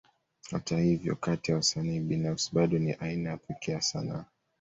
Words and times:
Hata 0.51 0.77
hivyo, 0.79 1.15
kati 1.15 1.51
ya 1.51 1.57
wasanii 1.57 1.99
binafsi, 1.99 2.49
bado 2.53 2.79
ni 2.79 2.93
aina 2.93 3.29
ya 3.29 3.37
pekee 3.37 3.71
ya 3.71 3.81
sanaa. 3.81 4.25